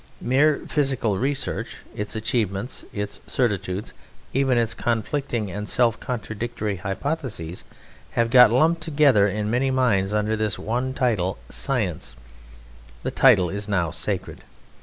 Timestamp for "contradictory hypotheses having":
5.99-8.31